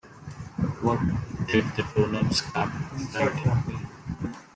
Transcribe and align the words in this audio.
What 0.81 0.97
did 1.45 1.63
the 1.77 1.83
torn-up 1.83 2.33
scrap 2.33 2.73
of 2.91 3.13
writing 3.13 3.63
mean? 3.67 3.87